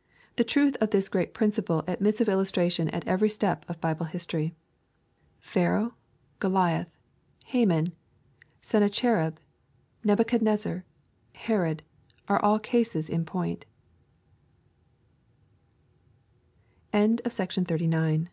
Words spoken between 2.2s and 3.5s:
of illustration at every